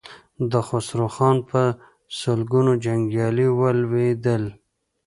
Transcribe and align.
د 0.51 0.53
خسرو 0.67 1.07
خان 1.15 1.37
په 1.49 1.61
سلګونو 2.19 2.71
جنګيالي 2.85 3.47
ولوېدل. 3.59 4.43